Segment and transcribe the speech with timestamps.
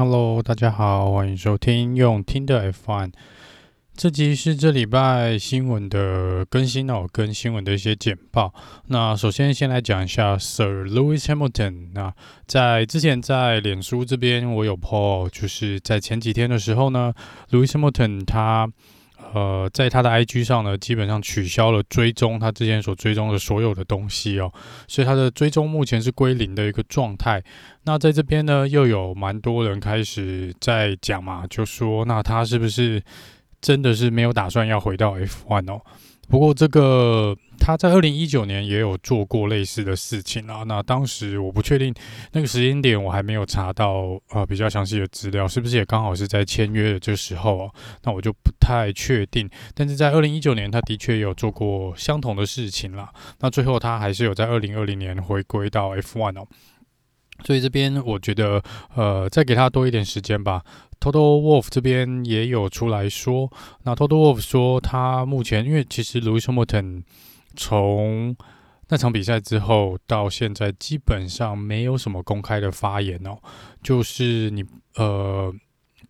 [0.00, 3.12] Hello，大家好，欢迎收听用听的 F1。
[3.94, 8.54] 这集是这礼拜新闻的更新哦，跟新闻的一些简报。
[8.86, 11.90] 那首先先来讲一下 Sir Lewis Hamilton。
[11.92, 12.14] 那
[12.46, 17.12] 在之前在脸书这边我有 po，就是在前几天的时候呢
[17.50, 18.72] ，Lewis Hamilton 他。
[19.32, 24.52] 呃，在他的 IG 上呢，基本上取消了追踪他之前所追踪的所有的东西哦，
[24.88, 27.42] 所以他的追踪目前是归零的一个状态。
[27.84, 33.02] 那在这边呢，又有蛮多人开始在讲嘛，就说那他是不是
[33.60, 35.80] 真的是没有打算要回到 F1 哦？
[36.30, 37.36] 不过这个。
[37.62, 41.94] 他在二零一九年也有做过类似的事情啊，那当时我不确定
[42.32, 47.70] 那个时间点，我还没有查到呃比较详细的资料，是不是也刚好是在签约的这时候啊？
[48.02, 49.46] 那我就不太确定。
[49.74, 53.12] 但是在二零一九年，他的确有做过相同的事情啦。
[53.40, 56.46] 那最后他还是有在二零二零年回归到 F1 哦。
[57.44, 58.62] 所以这边我觉得
[58.94, 60.62] 呃再给他多一点时间吧。
[61.00, 63.50] Total Wolf 这边也有出来说，
[63.84, 67.02] 那 Total Wolf 说他目前因为其实 Louis Hamilton
[67.56, 68.36] 从
[68.88, 73.38] 那场比赛之后到现在，基本上没有什么公开的发言哦。
[73.82, 74.64] 就是你
[74.96, 75.54] 呃，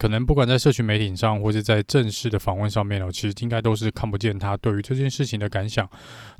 [0.00, 5.86] 可能不管在社群媒体上，或者在正式的访问上面哦，其实应该都是看不见他对于这件事情的感想。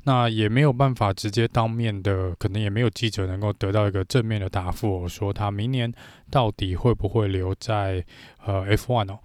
[0.05, 5.93] 那也没有办法直接当面的，可能也没有记者能够得到一个正面的答复哦，说他明年
[6.31, 8.03] 到底会不会留在
[8.43, 9.19] 呃 F1 哦。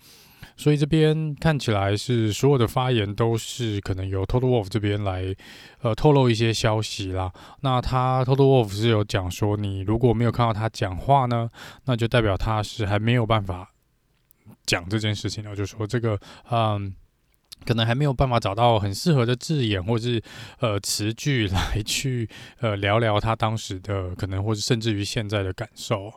[0.55, 5.35] 所以这边看起来是所有的发言都是可能由 Total Wolf 这边来
[5.81, 7.33] 呃透露一些消息啦。
[7.61, 11.49] 那他 Total Wolf 是有讲说，你如果没有看到他讲话呢，
[11.87, 13.71] 那就代表他是还没有办法
[14.65, 15.57] 讲这件事情然后。
[15.57, 16.19] 就说这个
[16.51, 16.95] 嗯，
[17.65, 20.23] 可能还没有办法找到很适合的字眼或是
[20.61, 22.29] 呃词句来去
[22.61, 26.13] 呃聊聊他当时的可能或是甚至于现在的感受。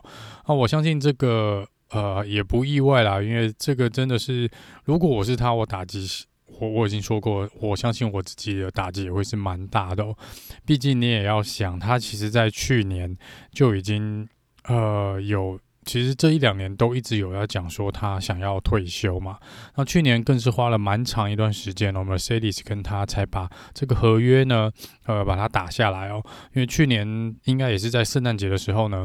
[0.46, 1.66] 那我相信这个。
[1.92, 4.48] 呃，也不意外啦，因为这个真的是，
[4.84, 6.06] 如果我是他，我打击，
[6.46, 10.16] 我我已经说过，我相信我自己的打击也会是蛮大的哦。
[10.64, 13.18] 毕竟你也要想，他其实在去年
[13.50, 14.28] 就已经
[14.68, 15.58] 呃有，
[15.90, 19.38] 其实这一两年都一直有要讲说他想要退休嘛。
[19.74, 24.70] 那去年更是花了蛮长一段时间，我们 Mercedes 跟他才把这个合约呢，
[25.06, 26.22] 呃，把它打下来哦。
[26.54, 29.04] 因为去年应该也是在圣诞节的时候呢。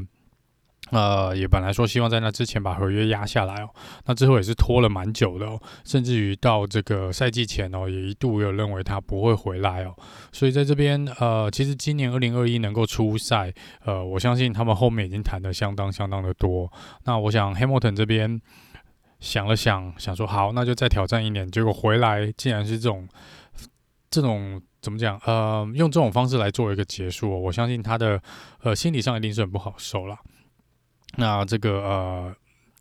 [0.92, 3.70] 呃，也本来说希望在那之前把合约压下来哦，
[4.06, 9.96] 那之后也是拖了蛮久的哦，甚至于到这个赛季前哦，也一度有认为他不会回来哦，
[10.32, 13.52] 所以在这边呃，其实今年二零二一能够出赛，
[13.84, 16.72] 呃，我相信他们后面已经谈得相当相当的多。
[17.06, 18.40] 那我想 Hamilton 这边
[19.20, 23.08] 想了想，想说好，那就再挑战一年，结果回来竟然是这种
[24.12, 25.20] 这种怎么讲？
[25.26, 28.22] 呃，用这种方式来做一个结束哦，我相信他的
[28.62, 30.16] 呃心理上一定是很不好受了。
[31.18, 32.36] 那这个呃，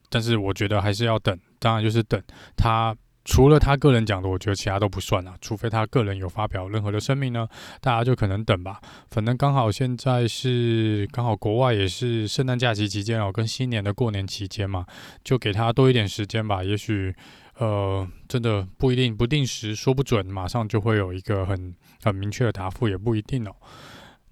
[0.09, 2.23] 但是我觉得还是要等，当然就是等
[2.57, 7.49] 他除了他个人讲的，我觉得其他都不算啊，除非他个人有发表任何的声明呢，
[7.81, 8.79] 大家就可能等吧。
[9.11, 14.85] 反正刚好现在是刚好国外也是圣诞假期期间哦，跟新年的过年期间嘛，
[15.25, 16.63] 就给他多一点时间吧。
[16.63, 17.15] 也许
[17.59, 23.53] 呃，真的不一定不定时说不准，马上就会有一个很很明确的答复，也不一定哦。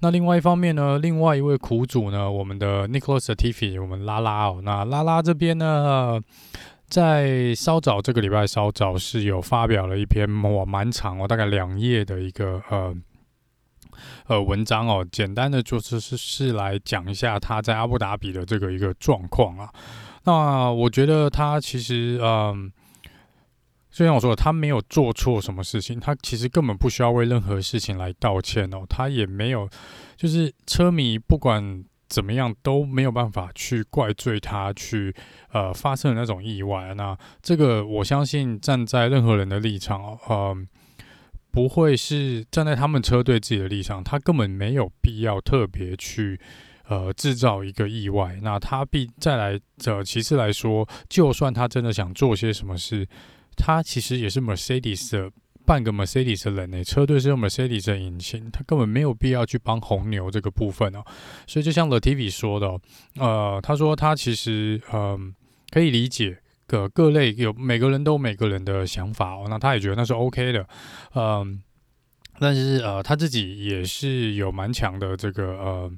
[0.02, 6.20] 那另外一方面呢，另外一位苦主呢，我们的 Nicholas Latifi，我们拉拉哦，那拉拉这边呢，
[6.88, 12.92] 在稍早这个礼拜稍早是有发表了一篇哇蛮长哦，大概两页的一个呃
[14.26, 19.72] 呃文章哦，简单的就是是是来讲一下他在阿布达比的这个一个状况啊。
[20.24, 22.72] 那我觉得他其实嗯。
[23.92, 28.86] 就像我说的，他没有做错什么事情，他其实根本不需要为任何事情来道歉哦。
[28.88, 29.68] 他也没有，
[30.16, 35.14] 就是车迷不管怎么样都没有办法去怪罪他去
[35.52, 36.94] 呃发生的那种意外。
[36.94, 40.56] 那这个我相信站在任何人的立场哦，呃，
[41.50, 46.40] 不会是站在他们车队自己的立场，他根本没有必要特别去
[46.88, 48.38] 呃制造一个意外。
[48.42, 53.06] 那他必再来呃，其次来说，就算他真的想做些什么事。
[53.56, 55.30] 他其实也是 Mercedes 的
[55.64, 61.04] 半个 Mercedes 的人呢，车队是用 Mercedes 的引擎，他根本没有必要去帮红牛这个部分哦。
[61.46, 62.78] 所以就像 Latifi 说的，
[63.16, 65.20] 呃，他说他其实嗯、呃、
[65.70, 70.66] 可以理解各各类有每个人都有每个人的想法哦，那他也觉得那是 OK 的，
[71.14, 71.62] 嗯、
[72.38, 75.92] 但是呃他自己也是有蛮强的这个呃。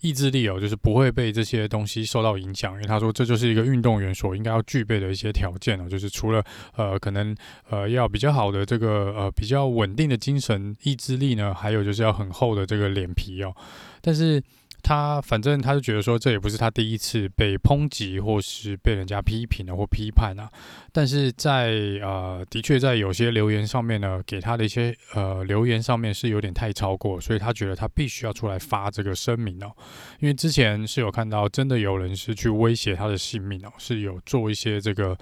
[0.00, 6.42] 意志力哦，就是不会被这些东西受到影响，因为他说这就是一个运动员所应该要具备的一些条件哦，就是除了
[6.76, 7.36] 呃可能
[7.68, 13.54] 呃要比较好的这个呃比较稳定的精神意志力呢，还有就是要很厚的这个脸皮哦。
[14.00, 14.42] 但是
[14.82, 20.50] 他反正他就觉得说，这也不是他第一次被抨击或是被人家批评了或批判啊。
[20.92, 21.70] 但是在
[22.02, 29.70] 呃，的确在有些留言上面呢，给他的一些呃留言上面是有点太超过，所以他觉得他必须要出来发这个声明哦。
[30.18, 35.16] 因为之前是有看到真的有人是去威胁他的性命哦，是有做一些这个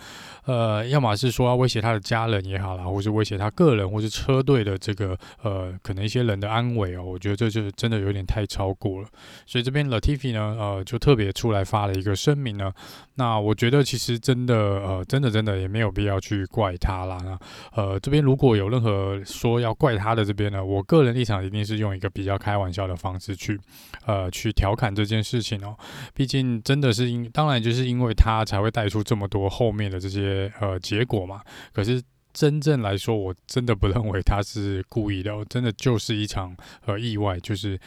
[0.46, 7.04] 呃，要么是说要威胁他的家人也好啦，或是威胁他个人或是车队的这个呃，可能一些人的安危哦。
[7.04, 9.08] 我觉得这就是真的有点太超过了。
[9.48, 12.70] 所以这边 Latifi 呢，呃，就特别出来发了一个声明呢。
[13.14, 17.18] 那我觉得其实真的，呃，真的真的也没有必要去怪他啦。
[17.24, 17.38] 那
[17.72, 23.58] 呃，这边如果有任何说要怪他的这边呢，我个人立场一定是用一个比较开玩笑的方式去，
[24.04, 25.74] 呃，去调侃这件事情哦。
[26.12, 31.40] 毕竟真的是因，当然就是因为他才会带出这么多后面的这些呃结果嘛。
[31.72, 32.02] 可是
[32.34, 36.54] 真正来说，我真的不认为他是故意的，真的就是一场
[36.84, 37.80] 呃意外，就是。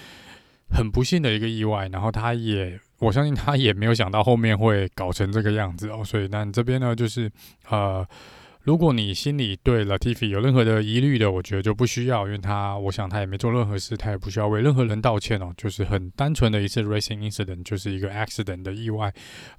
[0.74, 7.30] 很不幸的一个意外，然后他也，我相信他也没有想到后面会搞成这个样子哦，所以那这边呢，就是
[7.70, 8.08] 呃，
[8.64, 19.12] 如果你心里对 Latifi 有任何的疑虑的，我觉得就不需要，因为他，我想他也没做任何事，他也不需要为任何人道歉哦，就是很单纯的一次 racing incident，就是一个 accident 的意外，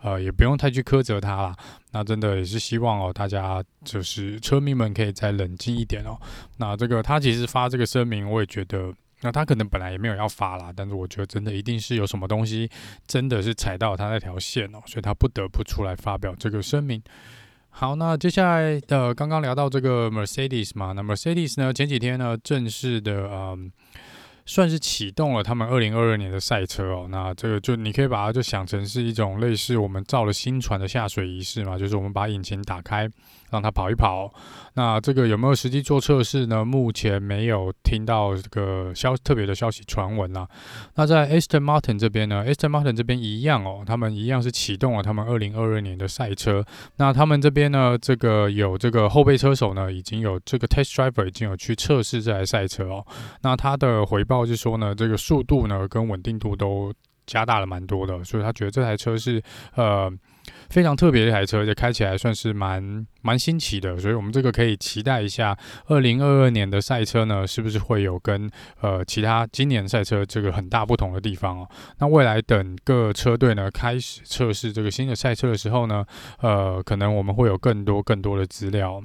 [0.02, 1.56] 呃，也不用太去苛责他啦。
[1.90, 6.16] 那真的也是希望哦，大家就是车迷们可以再冷静一点哦。
[6.58, 8.94] 那这个他其实发这个声明，我也觉得。
[9.22, 12.68] 那他可能本来也没有要发啦，但是我觉得真的一定是有什么东西
[13.06, 17.02] 真的是踩到他那条线哦，所以他不得不出来发表这个声明。
[17.70, 23.72] 好，那接下来的刚刚聊到这个 Mercedes 嘛，那 Mercedes 呢前几天呢正式的嗯。
[24.44, 33.08] 算是启动了他们二零二二年的赛车哦，那这个就你可以把它就想成是一种类似我们造了新船的下水仪式嘛，就是我们把引擎打开，
[33.52, 34.34] 让它跑一跑。
[34.74, 36.64] 那这个有没有实际做测试呢？
[36.64, 40.48] 目前没有听到这个消特别的消息传闻啦。
[40.96, 46.64] 那在 Aston Martin 这边呢，Aston Martin 这边一样哦，他们一样是启动了他们二零二二年的赛车。
[46.96, 53.06] 那他们这边呢，这个有这个后备车手呢，已经有这个 Test Driver 已经有去测试这台赛车哦。
[53.42, 54.32] 那他的回报。
[54.32, 56.90] 报是说呢，这个速度呢跟稳定度都
[57.26, 59.42] 加大了蛮多的，所以他觉得这台车是
[59.74, 60.10] 呃
[60.70, 65.56] 非常特别的一台车，而且开起来算是蛮蛮新奇的，所以我们这个可以期待一下，
[65.86, 68.50] 二零二二年的赛车呢，是不是会有跟
[68.80, 71.68] 呃其他今年赛车这个很大不同的地方哦？
[71.98, 76.04] 那未来等各车队呢开始测试这个新的赛车的时候呢，
[76.40, 79.02] 呃，可能我们会有更多更多的资料。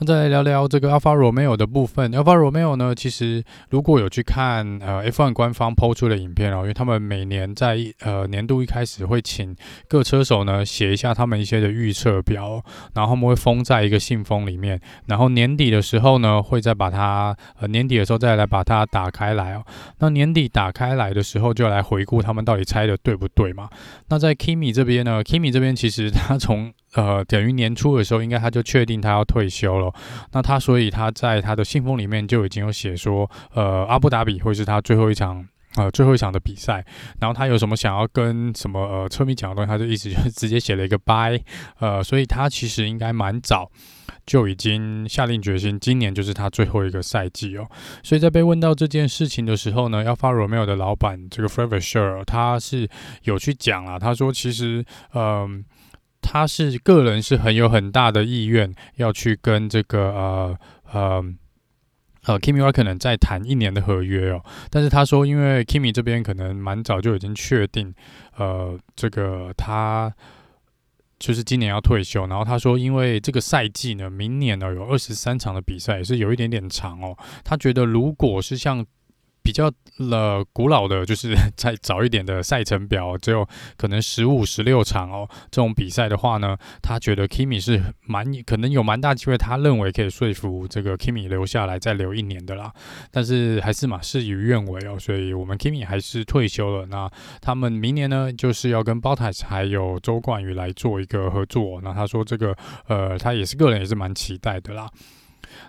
[0.00, 2.12] 那再来聊聊这个 Alfa Romeo 的部分。
[2.12, 9.56] Alfa Romeo 呢，其实如果有去看呃 F1 官方抛出的影片哦，因为他们每年在呃年度一开始会请
[9.88, 12.62] 各车手呢写一下他们一些的预测表，
[12.94, 19.64] 然后他们会封在一个信封里面，然后年底的时候呢会再把它呃年底的时候再来把它打开来哦。
[19.98, 23.68] 那年底打开来的时候就来回顾他们到底猜的对不对嘛？
[24.10, 29.92] 那在 Kimi 这边呢，Kimi 这边其实他从呃，等于年初的时候，应该他就确定他要退休了。
[30.32, 35.46] 那他所以他在他的信封里面就已经有写说，呃，阿布达比会是他最后一场，
[35.76, 36.82] 呃，最后一场的比赛。
[37.20, 41.38] 然后他有什么想要跟什么呃车迷讲的东西，他就一直就直接写了一个拜。
[41.78, 43.70] 呃，所以他其实应该蛮早
[44.24, 47.68] 就已经下定决心，今年就是他最后一个赛季哦。
[48.02, 52.88] 所以在被问到这件事情的时候呢，Alfa Romeo 的老板这个 Fred Vasseur 他是
[53.24, 54.82] 有去讲啊，他说其实，
[55.12, 55.64] 嗯、呃。
[56.20, 60.58] 他是个人是很有很大的意愿要去跟这个呃
[60.92, 61.24] 呃
[62.26, 67.94] 呃 Kimi 可能再谈一年的合约哦，但是他说因为 Kimi 这边可能蛮早就已经确定
[68.36, 70.12] 呃这个他
[71.18, 78.84] 就是今年要退休，然后他说因为这个赛季呢，明年呢有二十三场的比赛也是有一点点长哦，他觉得如果是像
[79.48, 85.26] 比较了古老的，就是 再早一点的赛程表，只有可能十五、十六场哦。
[85.50, 92.70] 这种比赛的话呢，他觉得 Kimi 是蛮可能有蛮大机会，他认为可以说服这个 Kimi 留下来再留一年的啦。
[93.10, 96.84] 但是还是嘛，事与愿违哦，所以我们 Kimi 还是退休了。
[96.84, 101.80] 那他们明年呢，就是要跟 b o t a s 还有周冠宇来做一个合作。
[101.82, 102.54] 那他说这个
[102.86, 104.90] 呃，他也是个人也是蛮期待的啦。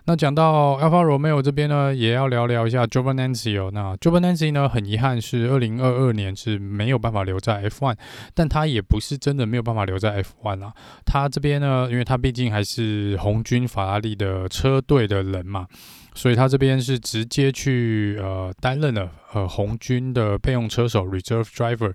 [0.05, 3.69] 那讲到 Alfa Romeo 这边呢，也要聊聊一下 Giovinazzi 哦。
[3.71, 7.95] 那 Giovinazzi 呢，很遗憾是二零二二年是没有办法留在 F1，
[8.33, 10.73] 但他也不是真的没有办法留在 F1 啊。
[11.05, 15.67] 他这边呢，因为他毕竟还是红军法拉利的车队的人嘛，
[16.15, 21.93] 所以他这边是直接去呃担任了呃红军的备用车手 Reserve Driver。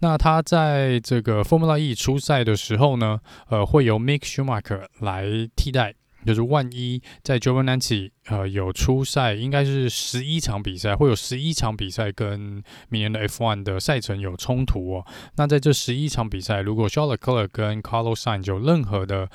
[0.00, 5.24] 那他在这个 Formula E 初赛的时候呢，呃会由 Mick Schumacher 来
[5.56, 5.94] 替代。
[6.26, 15.06] 就是万一在 Giovinazzi 呃有出赛，应该是十一场比赛，会有十一场比赛跟明年的 F1 的赛程有冲突哦。
[15.36, 19.30] 那在这十一场比赛，如果 Charles Leclerc 跟 Carlos Sainz 有任何的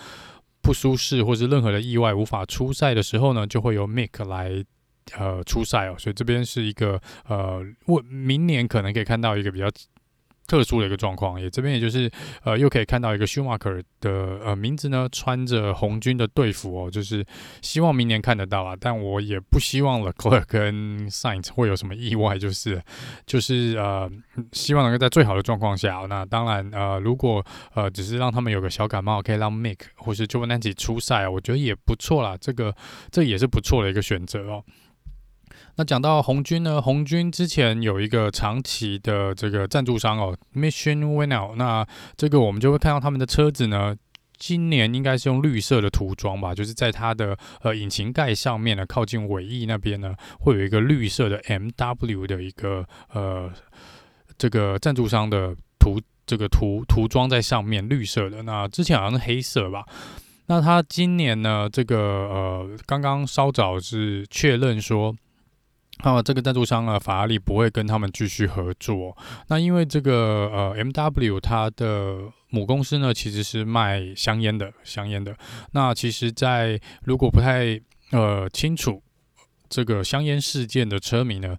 [0.61, 4.63] 不舒适或是任何的意外无法出赛的时候呢，就会由 Mick 来
[5.17, 5.95] 呃出赛哦。
[5.97, 9.67] 所以这边是一个呃，我明年可能可以看到一个比较。
[10.51, 12.11] 特殊的一个状况，也这边也就是
[12.43, 17.25] 呃，又可以看到一个 Schumacher 的呃名字呢，穿着红军的队服哦，就是
[17.61, 18.75] 希望明年看得到啊。
[18.77, 22.81] 但我也不希望 Leclerc 跟 s i n e 会有什么意外，就是
[23.25, 24.11] 就是呃，
[24.51, 26.05] 希望能够在最好的状况下。
[26.09, 27.41] 那当然呃，如果
[27.73, 32.35] 呃只是让他们有个小感冒，可以让 Mick 或是 Giovinazzi 出赛啊，我觉得也不错啦。
[32.41, 32.75] 这个
[33.09, 34.61] 这也是不错的一个选择哦。
[35.77, 41.55] 那讲到红军呢，红军之前有一个长期的这个赞助商哦，Mission Winnow。
[41.55, 43.95] 那这个我们就会看到他们的车子呢，
[44.37, 53.51] 今年应该是用绿色的涂装吧，就是在它的呃引擎盖上面呢，靠近尾翼那边呢，会有一个绿色的 MW 的一个呃
[54.37, 58.43] 这个赞助商的涂这个涂涂装在上面，绿色的。
[58.43, 59.85] 那之前好像是黑色吧。
[60.47, 65.15] 那他今年呢，这个呃刚刚稍早是确认说。
[66.03, 69.15] 那么、这个赞助商啊，法拉利不会跟他们继续合作。
[69.47, 72.17] 那因为这个呃，M W 它的
[72.49, 75.35] 母公司呢，其实是卖香烟的，香烟的。
[75.73, 77.79] 那其实，在如果不太
[78.11, 79.01] 呃清楚
[79.69, 81.55] 这个香烟事件的车迷呢，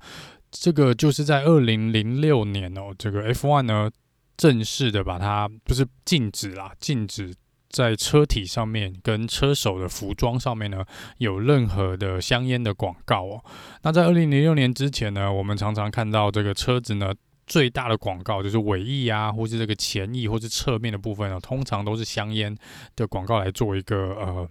[0.51, 3.91] 这个就是在二零零六年哦，这个 F one 呢
[4.37, 7.35] 正式的把它不是禁止啦，禁止。
[7.73, 10.85] 在车体上面跟车手的服装上面呢，
[11.19, 13.45] 有任何的香烟的广告哦。
[13.83, 17.13] 那在二零零六年之前呢，我们常常看到这个车子呢，
[17.47, 22.55] 最大的广告就是尾翼啊，或是这个前翼，或是侧面的部分呢，通常都是香烟
[22.95, 24.49] 的广告来做一个呃。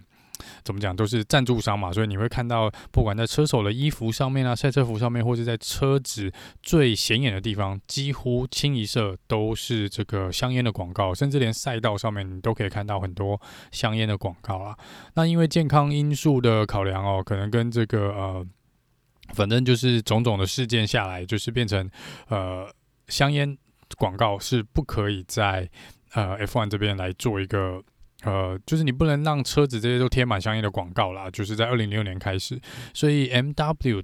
[0.63, 6.31] 怎么讲都是赞助商嘛，所以你会看到，不管在车手的衣服上面啊、赛车服上面，或者在车子
[6.61, 13.39] 最显眼的地方，几乎清一色都是这个香烟的广告，甚至连赛道上面你都可以看到很多
[13.71, 14.77] 香烟的广告啊。
[15.15, 18.45] 那因为健康因素的考量哦，可能跟这个呃，
[19.33, 21.89] 反正就是种种的事件下来，就是变成
[22.27, 22.67] 呃，
[23.07, 23.57] 香烟
[23.97, 25.69] 广告是不可以在
[26.13, 27.83] 呃 F1 这边来做一个。
[28.23, 31.29] 呃，就是你不能让车子这些都贴满香烟的广告啦。
[31.29, 32.59] 就是在二零零六年开始，
[32.93, 34.03] 所以 MW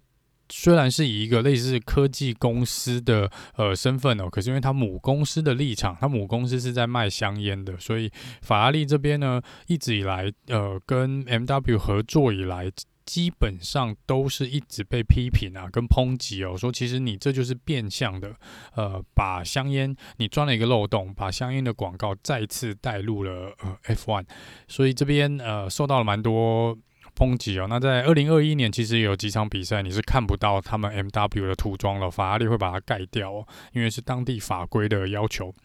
[0.50, 12.72] 虽然是以一个类似科技公司的呃身份哦，可是因为它母公司的立场，它母公司是在卖香烟的，所以法拉利这边呢，一直以来呃跟 MW 合作以来。
[13.08, 18.36] 基本上都是一直被批评啊，跟抨击哦，说其实你这就是变相的，
[18.76, 24.26] 呃，把香烟你钻了一个漏洞，把香烟的广告再次带入了呃 F1，
[24.68, 26.78] 所以这边呃受到了蛮多
[27.16, 27.68] 抨击哦。
[27.70, 35.56] 那在二零二一年，其实有几场比赛你是看不到他们 MW 的涂装了，法拉利会把它盖掉哦，因为是当地法规的要求。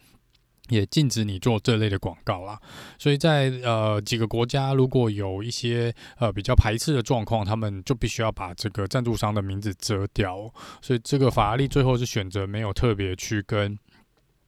[0.73, 2.59] 也禁止你做这类的广告啦，
[2.99, 10.51] 所以在呃几个国家，如果有一些呃比较排斥的状况，他们就必须要把这个赞助商的名字遮掉。
[10.81, 13.79] 所以这个法拉利最后是选择没有特别去跟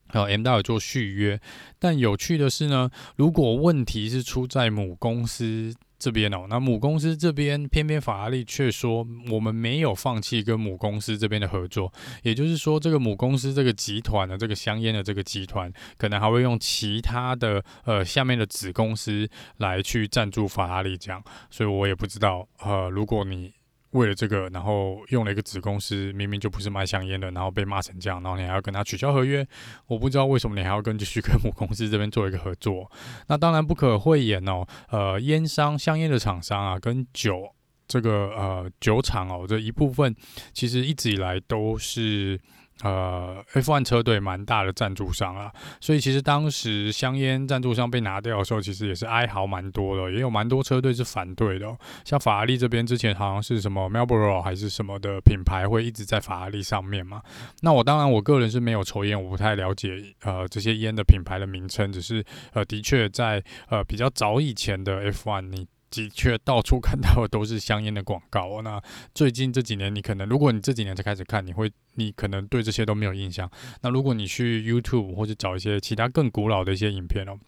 [0.07, 1.39] 呃 MW 做续约。
[1.77, 5.73] 但有趣的是呢，如果问题是出在母公司。
[6.05, 23.51] 这边哦，那母公司这边偏偏法拉利却说，我们没有放弃跟母公司这边的合作，也就是说，这个母公司这个集团的这个香烟的这个集团，可能还会用其他的呃下面的子公司来去赞助法拉利这样，所以我也不知道呃，如果你。
[23.95, 29.47] 为了这个，然后用了一个子公司，明明就不是卖香烟的，然后被骂成这样，然后你还要跟他取消合约，
[29.87, 32.91] 我不知道为什么你还要跟继续 跟母公司这边做一个合作。
[33.27, 37.49] 那当然不可讳言哦，呃，烟商、香烟的厂商啊，跟酒
[37.87, 40.15] 这个呃酒厂哦，这一部分
[40.53, 42.39] 其实一直以来都是。
[42.83, 51.73] 呃，F1 车队蛮大的赞助商啊，所以其实当时香烟赞助商被拿掉的时候，其实也是哀嚎蛮多的，也有蛮多车队是反对的。
[52.03, 57.21] 像法拉利这边之前好像是什么 m e l b o r o 还是什么的品牌会一直在法拉利上面嘛。
[57.61, 59.91] 那我当然我个人是没有抽烟，我不太了解
[60.23, 65.65] 呃这些烟的品牌的名称，只是呃的确在呃比较早以前的 F1 你。
[65.95, 68.61] 的确，到处看到的都是香烟的广告。
[68.61, 68.81] 那
[69.13, 73.49] 最近这几年，你可能如果你这几年才开始看，你会你可能对这些都没有印象。
[73.81, 77.39] 那如果你去 YouTube 或者找一些其他更古老的一些影片哦，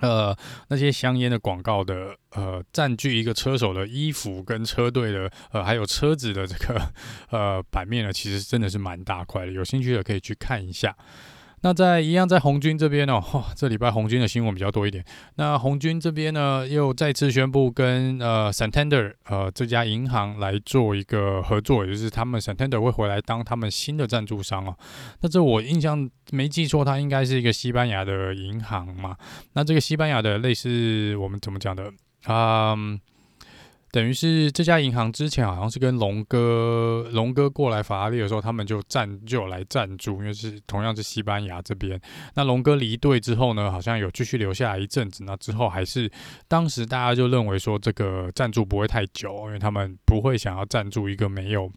[0.00, 0.36] 呃，
[0.68, 6.92] 那些香烟的广告的呃，占据一个车手的衣服跟车队的呃，还有车子的这个
[7.30, 9.52] 呃版面呢，其实真的是蛮大块的。
[9.52, 10.96] 有兴趣的可以去看一下。
[11.62, 15.04] 那在一样在红军这边哦，哇， 这礼拜红军的新闻比较多一点。
[15.36, 24.76] 那红军这边呢，又再次宣布跟呃 Santander 呃这家银行来做一个合作，也就是他们 Santander 会回来当他们新的赞助商哦。
[25.20, 29.16] 那这我印象没记错，它应该是一个西班牙的银行嘛。
[29.52, 31.92] 那这个西班牙的类似我们怎么讲的
[32.24, 32.72] 啊？
[32.72, 32.98] 嗯
[33.92, 42.00] 等于是这家银行之前好像是跟龙哥龙哥过来法拉利的时候，他们就赞就来赞助，因为是同样是西班牙这边。
[42.34, 45.24] 那龙哥离队之后呢，好像有继续留下来一阵子。
[45.24, 46.10] 那之后还是
[46.48, 51.70] 当时大家就认为说这个赞助不会太久，因为他们不会想要赞助一个没有。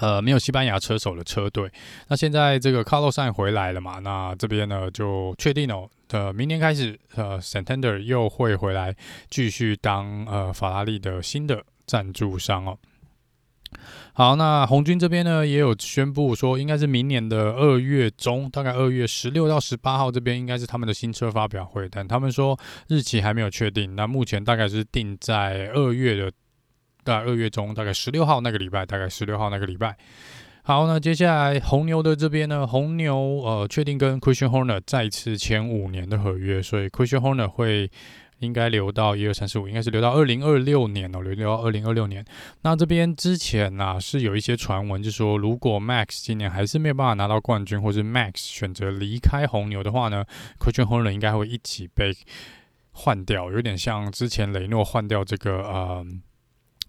[0.00, 1.70] 呃，没有西班牙车手的车队。
[2.08, 4.00] 那现在这个 Carlos 回来了嘛？
[4.00, 8.94] 那这边呢就确定哦，呃，明年开始，呃，Santander 又会回来
[9.30, 12.76] 继续当呃法拉利的新的赞助商哦。
[14.12, 22.58] 好，那红军这边呢也有宣布说，应该是明年的二月中，大概二月十六到十八号这边应该是他们的新车发表会，但他们说
[22.88, 23.94] 日期还没有确定。
[23.94, 26.32] 那目前大概是定在二月的。
[27.04, 29.96] 在二月中，大概十六号那个礼拜，大概十六号那个礼拜。
[30.66, 37.90] 好，那接下来红牛的这边呢，红牛呃确定跟 Christian Horner 再次签五年的合约，所以 Christian Horner 会
[38.38, 42.24] 应该留到一二三四五，应该是留到二零二六年哦，留留到二零二六年。
[42.62, 50.24] 那这边之前呢、是有一些传闻，就说如果 Max 今年还是没有办法拿到冠军，或是 Max 选择离开红牛的话呢
[50.58, 52.16] ，Christian Horner 应该会一起被
[52.92, 56.06] 换掉，有点像之前雷诺换掉这个呃。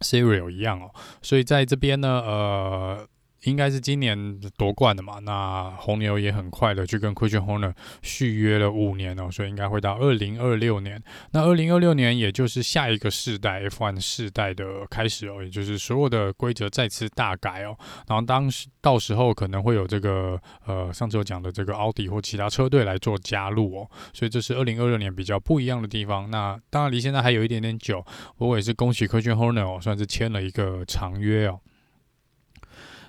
[0.06, 3.08] Serial 一样哦，所以在这边呢，呃。
[3.46, 11.02] 应该是今年夺冠的嘛，那红牛也很快的去跟 Christian Horner 续约了五年哦，所以应该会到二零二六年。
[11.32, 17.78] 那二零二六年也就是下一个世代 F1 世代的开始哦，也就是所有的规则再次大改哦。
[18.08, 26.30] 然后当时到时候可能会有这个呃上次有讲的这个奥迪或其他车队来做加入哦，所以这是二零二六年比较不一样的地方。
[26.32, 28.04] 那当然离现在还有一点点久，
[28.38, 31.60] 不过也是恭喜 Christian Horner 哦，算是签了一个长约哦。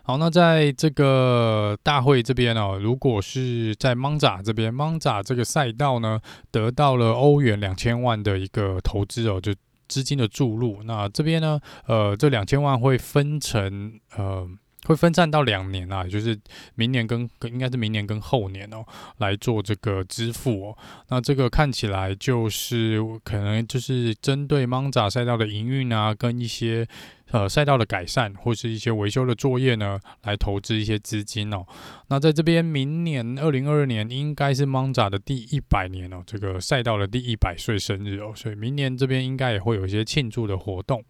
[0.06, 6.20] 好，那在这个大会这边哦，如果是在 Monza 这边，Monza 这个赛道呢，
[6.52, 9.52] 得到了欧元两千万的一个投资哦，就
[9.88, 10.80] 资金的注入。
[10.84, 14.48] 那这边呢，呃，这两千万会分成呃。
[14.86, 16.38] 会分散到两年啊，就是
[16.74, 18.84] 明年跟跟应该是明年跟后年哦
[19.18, 20.78] 来做这个支付哦。
[21.08, 26.86] 那这个看起来就是可能就是针对 Monza 赛道的营运啊，跟一些
[27.30, 31.66] 呃赛道的改善或是一些维修的作业呢，来投资一些资金哦。
[32.08, 41.04] 那在这边明年二零二二年应该是 Monza 的第一百年哦，这个赛道的第一百岁生日哦，所以明年这边应该也会有一些庆祝的活动。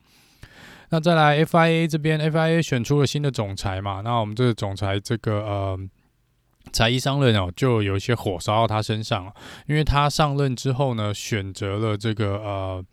[0.90, 4.02] 那再来 FIA 这边，FIA 选出了新的总裁嘛？
[4.04, 5.78] 那我们这个总裁这个呃，
[6.72, 9.32] 财医上任哦，就有一些火烧到他身上了，
[9.66, 12.84] 因为他上任之后呢，选择了这个呃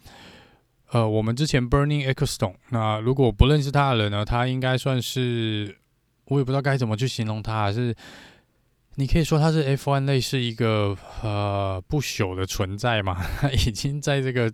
[0.91, 2.55] 呃，我们之前 Burning Eccleston，。
[2.69, 5.77] 那如果不认识他的人呢，他应该算是
[6.25, 7.95] 我也不知道该怎么去形容他，还是。
[8.95, 13.15] 你可以说他是 F1 类似一个呃不朽的存在嘛？
[13.41, 14.53] 他 已经在这个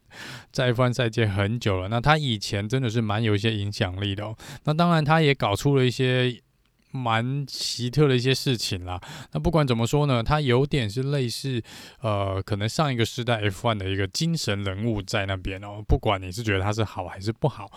[0.51, 1.89] 在 F1 赛界很久了。
[1.89, 4.35] 那他以前真的是蛮有一些影响力的哦。
[4.63, 6.41] 那当然，他也搞出了一些
[6.91, 8.97] 蛮奇特的一些事情啦。
[9.33, 11.61] 那不管怎么说呢，他有点是类似
[12.01, 15.83] 呃，可能上一个时代 F1 的一个精神人物在那边哦。
[15.85, 17.69] 不管你是觉得他是好还是不好，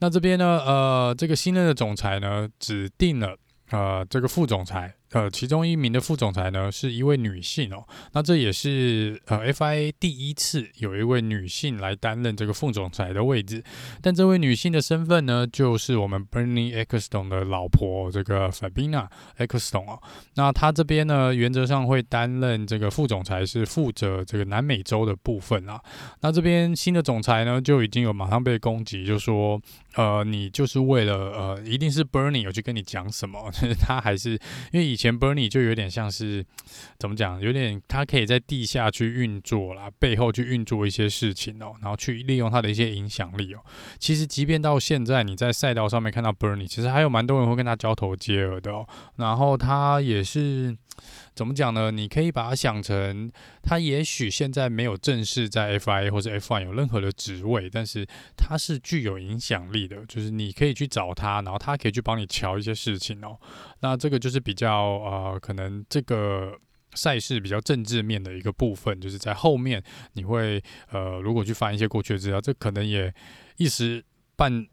[0.00, 3.34] 那这边呢，呃，这个新任的总裁呢，指定了
[3.70, 4.94] 呃这个副总裁。
[5.12, 7.84] 呃，其中一名的副总裁呢，是一位女性哦。
[8.12, 13.62] 那这也是呃 FIA 第一次有一位女性来担任这个副总裁的位置。
[14.00, 19.52] 但这位女性的身份呢，就是我们 Bernie e c c l e s t o n 的老婆，这个 Sabina e c c
[19.54, 20.00] l e s t o n 哦。
[20.36, 25.80] 那她这边呢，原则上会担任这个副总裁，是负责这个南美洲的部分啊。
[26.20, 29.60] 那这边新的总裁呢，就已经有马上被攻击，就说
[29.94, 34.32] 呃，你就是为了呃，一定是 Bernie 有去跟你讲什么， 就是他还是
[34.72, 36.44] 因为以前 Bernie 就有点像是
[36.98, 43.60] 怎么讲，有点他可以在地下去运作啦，背后去运作一些事情哦，然后去利用他的一些影响力哦。
[43.98, 48.86] 其实，即便到现在你在赛道上面看到 Bernie，其实还有蛮多人会跟他交头接耳的哦。
[49.16, 50.76] 然后他也是。
[51.34, 51.90] 怎么讲呢？
[51.90, 53.30] 你可以把它想成，
[53.62, 63.38] 他也许现在没有正式在 FIA 或者 F1 有任何的职位，但是他是具有影响力的，就是你可以去找他，然后他可以去帮你瞧一些事情哦。
[63.80, 66.52] 那这个就是比较呃，可能这个
[66.94, 69.82] 赛事比较政治面的一个部分，就是在后面
[70.14, 73.14] 你会呃，如果去翻一些过去的资料，这可能也
[73.56, 74.04] 一时
[74.36, 74.66] 半。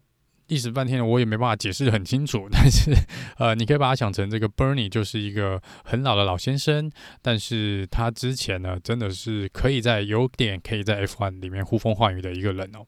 [0.48, 2.90] 一时半天我也没办法解释得很清楚， 但是
[3.38, 6.90] 呃，你可以把它想成这个 Bernie 就是一个很老的老先生，
[7.22, 12.84] 但是他之前呢，真的是可以在有点可以在 F1 里面呼风唤雨的一个人哦。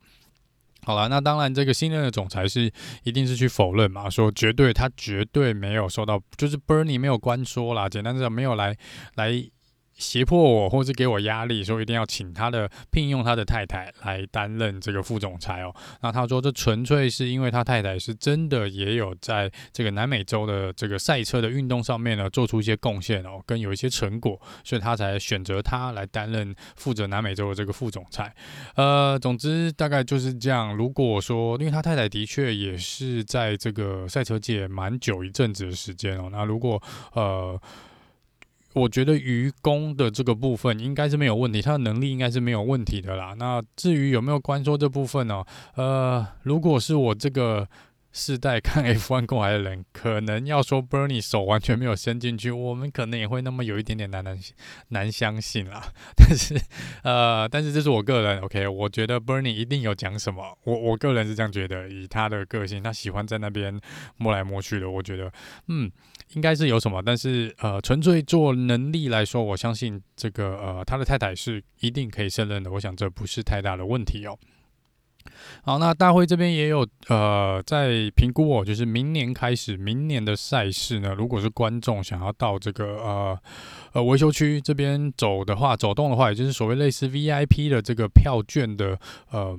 [0.82, 2.72] 好了，那当然这个新任的总裁是
[3.04, 8.76] 一定是去否认嘛，说绝对他绝对没有受到，就是 Bernie 没有关说啦，简单讲没有来
[9.14, 9.44] 来。
[10.00, 15.72] 胁迫我，或是给我压力，说一定要请他的聘用他的太太来担任这个副总裁哦。
[16.00, 28.34] 那他说这纯粹是因为他太太是真的也有在这个南美洲的这个赛车的运动上面呢做出一些贡献哦，跟有一些成果，所以他才选择他来担任负责南美洲的这个副总裁。
[28.76, 30.74] 呃，总之大概就是这样。
[30.74, 36.82] 如果说，因为他太太的确也是在这个赛车界蛮久一阵子的时间哦，那如果
[37.12, 37.60] 呃。
[38.74, 43.34] 我觉得愚公的这个部分应该是没有问题，他的能力应该是没有问题的啦。
[43.38, 45.44] 那至于有没有关说这部分呢？
[45.74, 47.68] 呃，如果是我这个。
[48.12, 54.36] 世代看 F1 过来的人，可能要说 Bernie 手完全没有伸进去，我们可能也会那么有一点点难难
[54.88, 55.92] 难相信啦。
[56.16, 56.60] 但是，
[57.04, 61.88] 呃，但是这是我个人 OK，我觉得 Bernie 一定有讲什么，我我个人是这样觉得。
[61.88, 63.80] 以他的个性，他喜欢在那边
[64.16, 65.32] 摸来摸去的，我觉得，
[65.68, 65.88] 嗯，
[66.34, 67.02] 应该是有什么。
[67.04, 72.70] 但是，呃，纯粹做能力来说，我相信这个呃，他的太太是一定可以胜任的。
[72.72, 74.38] 我想这不是太大的问题哦。
[75.62, 83.38] 好，那大会这边也有呃在评估哦，就是明年开始，明年的赛事呢，如果是观众想要到这个呃
[83.92, 88.98] 呃维修区这边走的话，走动的话，也就是所谓类似 VIP 的这个票券的
[89.30, 89.58] 呃。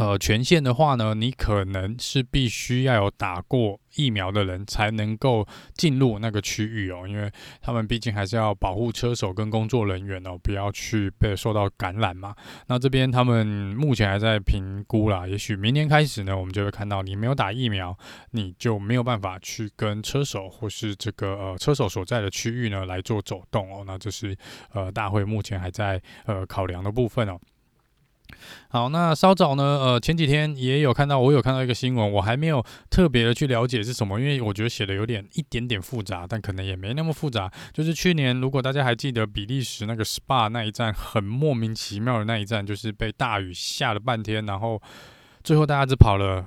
[0.00, 12.34] 呃，权限的话呢，你可能是必须要有打过疫苗的人才能够进入那个区域哦，因为他们毕竟还是要保护车手跟工作人员哦，不要去被受到感染嘛。
[12.66, 17.94] 那这边他们目前还在评估啦，也许明年开始呢，我们就会看到你没有打疫苗，
[18.30, 23.84] 你就没有办法去跟车手或是这个呃车手所在的区域呢来做走动哦。
[23.86, 24.34] 那这是
[24.72, 27.38] 呃大会目前还在呃考量的部分哦。
[28.68, 37.50] 好，那稍早呢，呃，前几天也有看到，我有看到一个新闻，我还没有特别的去了解是什么，因为我觉得写的有点一点点复杂，但可能也没那么复杂。
[37.72, 44.80] 就是去年，如果大家还记得比利时那个 Spa 那一站，很莫名其妙的那一站，就是被大雨下了半天，然后
[45.42, 46.46] 最后大家只跑了，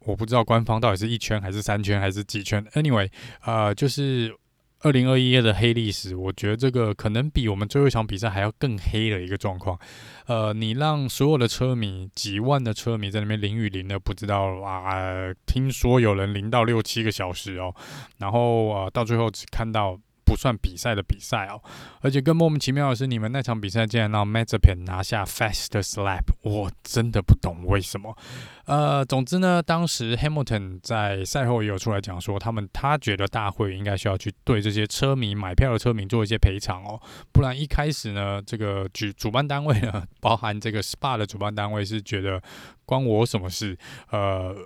[0.00, 2.64] 我不知道官方到底是一圈还是三圈还是几圈。
[2.74, 3.08] Anyway，
[3.44, 4.36] 呃，就是。
[4.82, 9.78] 二零二一的黑历史，我觉得这个可能比我们最后一场比赛还要更黑的一个状况。
[10.26, 17.74] 呃，你让所有的车迷，几万的车迷在那边淋雨淋的，不知道啊，听说有人淋到六七个小时哦，
[18.18, 19.98] 然后啊，到最后只看到。
[20.32, 21.60] 不算比赛的比赛哦，
[22.00, 28.16] 而且更莫名其妙的是，你们那场比赛竟然让 Mazepin 拿下 Fast Slap，我真的不懂为什么。
[28.64, 36.98] 呃，总之呢，当时 Hamilton 在赛后也有出来讲说，他们他觉得大会应该需要去对这些车迷买票的车迷做一些赔偿哦，
[37.30, 42.42] 不然一开始呢，这个主主办单位呢， 包含这个 SPA 的主办单位是觉得
[42.86, 43.76] 关我什么事？
[44.08, 44.56] 呃。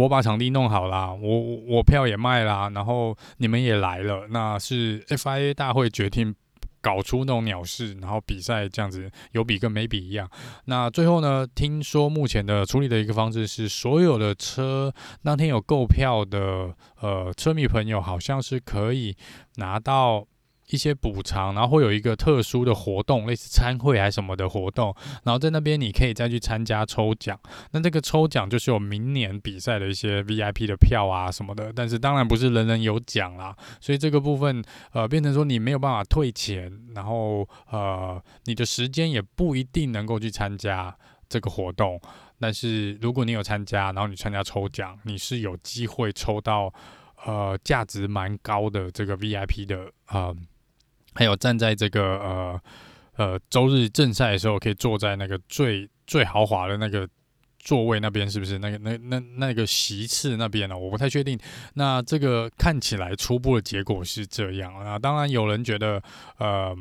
[0.00, 6.34] 我把场地弄好啦，我我票也卖啦，然后你们也来了，那是 FIA 大会决定
[6.80, 10.28] 搞出那种鸟事，然后比赛这样子有比跟没比一样。
[10.64, 19.14] 那最后呢，听说目前的处理的一个方式是，所有的车当天有购票的呃车迷朋友，好像是可以
[19.56, 20.26] 拿到。
[20.70, 27.38] 一些补偿，然后会有一个特殊的活动，类似参会还是什么的活动，然后在那边你可以再去参加抽奖。
[27.72, 33.56] 那这个抽奖就是有明年比赛的一些 VIP 的票啊什么的，但是当然不是人人有奖啦。
[33.80, 40.96] 所以这个部分呃变成说你没有办法退钱，然后呃你的时间也不一定能够去参加
[41.28, 42.00] 这个活动。
[42.38, 46.72] 但是如果你有参加，然后你参加抽奖，你是有机会抽到
[47.26, 50.34] 呃价值蛮高的这个 VIP 的呃。
[51.14, 52.60] 还有站在这个呃
[53.16, 57.08] 呃周日正赛的时候，可以坐在那个最最豪华的那个
[57.58, 58.58] 座位那边，是不是？
[58.58, 60.78] 那个那那那个席次那边呢？
[60.78, 61.38] 我不太确定。
[61.74, 64.98] 那这个看起来初步的结果是这样啊。
[64.98, 66.02] 当然有人觉得，
[66.38, 66.74] 呃，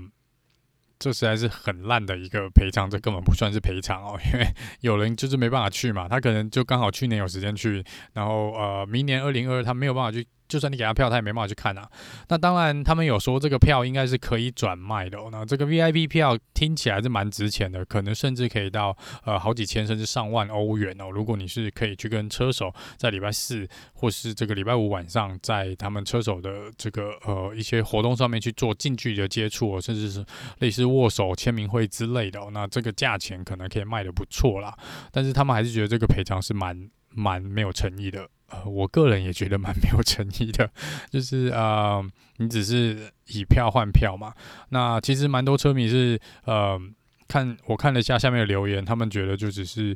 [0.97, 4.45] 这实在是很烂的一个赔偿，这根本不算是赔偿哦，因为
[4.81, 10.25] 有人就是没办法去嘛，他可能就刚好去年有时间去，然后呃，明年二零二他没有办法去。
[10.49, 11.89] 就算你给他票，他也没办法去看啊。
[12.27, 15.29] 那当然，他们有说这个票应该是可以转卖的哦。
[15.31, 21.09] 那这个 VIP 票听起来是蛮值钱的，可能甚至可以到呃好几千甚至上万欧元哦。
[21.09, 30.25] 如果你是可以去跟车手在礼拜四或是这个礼拜五晚上，在他们车手的这个呃一些活动上面去做近距离的接触，甚至是
[30.57, 34.75] 类似握手签名会之类的，那这个价钱可能可以卖得不错啦。
[35.11, 36.89] 但是他们还是觉得这个赔偿是蛮。
[37.11, 38.29] 蛮没有诚意的。
[38.51, 40.69] 呃，我个人也觉得蛮 没有诚意的，
[41.09, 42.03] 就是呃，
[42.37, 44.33] 你只是以票换票嘛。
[44.69, 46.79] 那其实蛮多车迷是呃，
[47.27, 49.95] 看我看了一下下面的留言，他们觉得就只是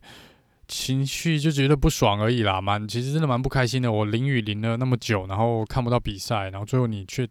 [0.68, 3.92] 情绪就觉得不爽而已啦，蛮其实真的蛮不开心的。
[3.92, 7.28] 我淋雨淋了那么久，然后看不到比赛，然后最后你却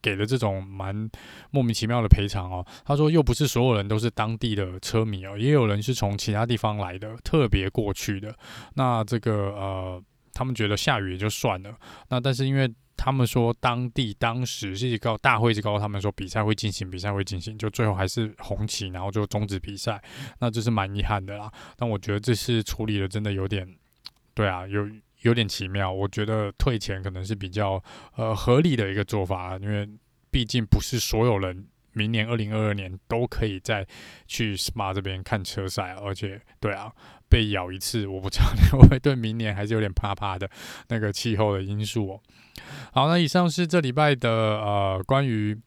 [0.00, 1.10] 给了这种蛮
[1.50, 2.64] 莫名其妙的赔偿哦。
[2.84, 8.34] 他说又不是所有人都是当地的车迷哦，也有人是从其他地方来的，特别过去的。
[8.74, 10.02] 那这个呃。
[10.34, 11.74] 他们觉得下雨也就算了，
[12.08, 20.02] 那但是因为他们说当地当时是一个大会，是告诉他们说比赛会进行，比赛会进行，就最后还是红旗，然后就终止比赛，
[20.40, 21.50] 那这是蛮遗憾的啦。
[21.76, 23.66] 但我觉得这次处理的真的有点，
[24.34, 24.88] 对啊，有
[25.22, 25.90] 有点奇妙。
[25.90, 27.82] 我觉得退钱可能是比较
[28.16, 29.88] 呃合理的一个做法，因为
[30.30, 31.66] 毕竟不是所有人。
[31.96, 33.86] 明年二零二二年都可以再
[34.26, 36.92] 去 SPA 这边看车赛，而且对啊，
[37.34, 40.48] 被咬一次，我不知道 会不会对明年还是有点怕怕的
[40.88, 42.20] 那个气候的因素哦。
[42.92, 45.58] 好，那以上是这礼拜的呃关于。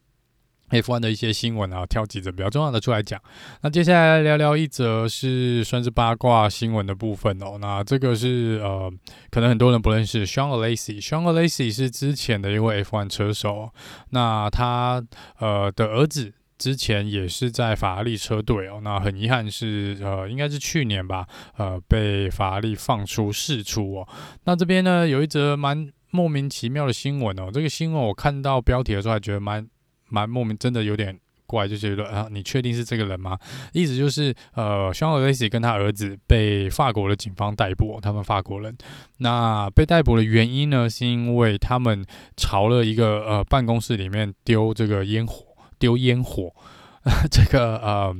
[0.70, 3.18] F1 的一些新闻啊，挑几则比较重要的出来讲。
[3.62, 7.56] 那接下来聊聊一则是算是八卦新闻的部分哦。
[7.58, 8.92] 那这个是呃，
[9.30, 11.02] 可能很多人不认识 Sean Alesi。
[11.02, 13.72] Sean Alesi 是之前的一位 F1 车手。
[14.10, 15.02] 那他
[15.38, 18.80] 呃的儿子之前也是在法拉利车队哦。
[18.82, 24.08] 那很遗憾是呃，应该是去年吧，呃，被法拉利放出释出哦。
[24.44, 27.50] 那这边呢，有一则蛮莫名其妙的新闻哦。
[27.52, 29.66] 这个新闻我看到标题的时候还觉得蛮。
[30.10, 33.38] 蛮莫名，真的有点怪，就觉得啊，你确定是这个人吗？
[33.74, 38.74] 意思就是，呃，Sean Alesi 跟他儿子被法国的警方逮捕，他们法国人。
[39.18, 42.02] 那被逮捕的原因呢，是因为他们
[42.38, 45.44] 朝了一个呃办公室里面丢这个烟火，
[45.78, 46.52] 丢烟火。
[47.30, 48.14] 这个呃，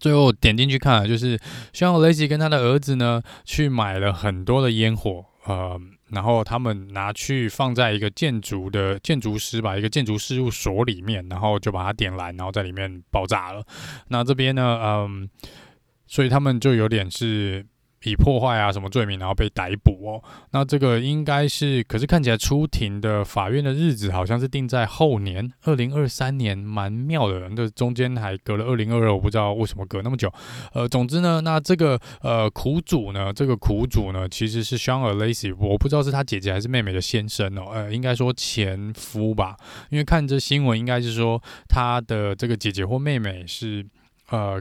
[0.00, 1.38] 最后点进去看，就是
[1.72, 5.80] Sean Alesi 跟他的儿子呢，去买了很多的烟火，呃。
[6.10, 13.64] 然后他们拿去放在一个建筑的建筑师吧，一个建筑事务所里面，然后就把它点燃，然后在里面爆炸了。
[14.08, 15.26] 那这边呢，嗯，
[16.06, 17.64] 所以他们就有点是。
[18.10, 20.22] 以破坏啊什么罪名，然后被逮捕哦。
[20.50, 27.48] 那这个应该是，可是看起来出庭的法院的日子好像是定在后年二零二三年，蛮妙的。
[27.56, 30.32] 这中间还隔了二零二二，我不知道为什么隔那么久。
[30.72, 37.70] 呃，总之呢，那这个呃苦主呢，这个苦主呢，其实是 Sean Alesi，我不知道是他姐姐还是妹妹的先生哦。
[37.72, 39.56] 呃，应该说前夫吧，
[39.90, 43.84] 因为看这新闻，应该是说他的这个姐姐或妹妹是
[44.30, 44.60] 呃。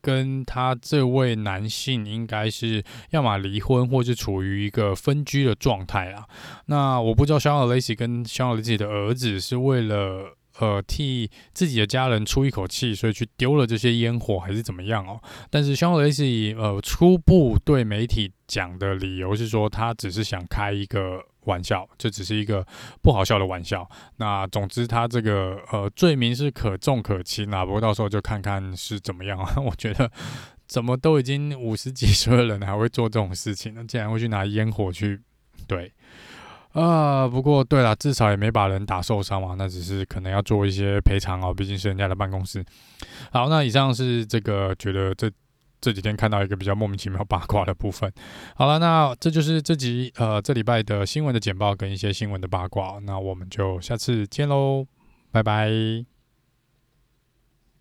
[0.00, 6.26] 跟他这位男性应该是要么离婚，或是处于一个分居的状态啊。
[6.66, 15.20] 那我不知道 Sean Alesi 跟 Sean Alesi 的儿子是为了呃替自己的家人出一口气，所以去丢了这些烟火，还是怎么样哦？
[15.50, 21.24] 但是 Sean Alesi 呃初步对媒体讲的理由是说，他只是想开一个。
[21.44, 22.66] 玩笑，这只是一个
[23.02, 23.88] 不好笑的玩笑。
[24.16, 27.64] 那总之，他这个呃罪名是可重可轻啊。
[27.64, 29.54] 不过到时候就看看是怎么样啊。
[29.60, 30.10] 我觉得
[30.66, 33.84] 怎么都已经五十几岁的人还会做这种事情呢？
[33.86, 35.20] 竟然会去拿烟火去
[35.66, 35.92] 对
[36.72, 39.56] 啊、不过对了，至少也没把人打受伤嘛。
[39.58, 42.64] 那只是可能要做一些赔偿哦，毕竟是人家的办公室。
[43.32, 45.30] 好，那以上是这个觉得这。
[45.80, 48.12] 这几天看到一个比较莫名其妙八卦的部分。
[48.54, 52.98] 好了，那这就是这集呃这礼拜的新闻的简报跟一些新闻的八卦。
[53.04, 54.86] 那我们就下次见喽，
[55.30, 56.09] 拜拜。